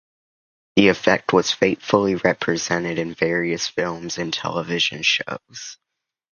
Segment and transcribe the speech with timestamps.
[0.75, 5.77] This effect was faithfully represented in various films and television shows.